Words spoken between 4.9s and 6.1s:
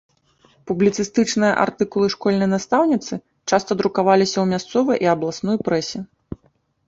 і абласной прэсе.